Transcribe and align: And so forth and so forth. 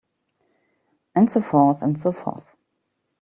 And 1.13 1.29
so 1.29 1.41
forth 1.41 1.83
and 1.83 1.95
so 1.95 2.11
forth. 2.11 2.57